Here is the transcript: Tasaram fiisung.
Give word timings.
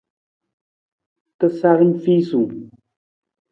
Tasaram 1.37 1.91
fiisung. 2.03 2.51